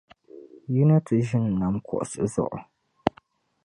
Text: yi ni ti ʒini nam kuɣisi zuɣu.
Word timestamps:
yi 0.73 0.81
ni 0.89 0.97
ti 1.05 1.15
ʒini 1.27 1.49
nam 1.59 1.75
kuɣisi 1.85 2.21
zuɣu. 2.33 2.57